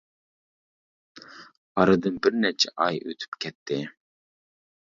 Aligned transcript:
ئارىدىن 1.77 2.17
بىر 2.23 2.39
نەچچە 2.47 2.73
ئاي 2.87 2.99
ئۆتۈپ 3.05 3.39
كەتتى. 3.47 3.81